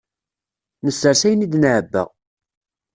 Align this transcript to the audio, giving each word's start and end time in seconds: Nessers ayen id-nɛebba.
Nessers 0.85 1.21
ayen 1.23 1.43
id-nɛebba. 1.45 2.03